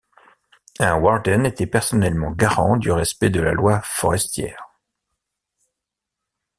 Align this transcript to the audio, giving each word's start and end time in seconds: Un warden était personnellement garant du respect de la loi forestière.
Un 0.79 0.95
warden 0.97 1.45
était 1.45 1.67
personnellement 1.67 2.31
garant 2.31 2.75
du 2.75 2.91
respect 2.91 3.29
de 3.29 3.39
la 3.39 3.51
loi 3.53 3.81
forestière. 3.83 4.71